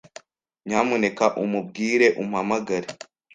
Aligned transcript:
Nyamuneka 0.67 1.25
umubwire 1.43 2.07
umpamagare. 2.21 2.87